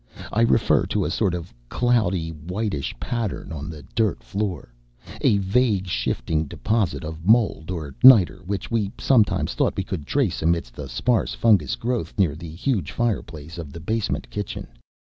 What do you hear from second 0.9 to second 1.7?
a sort of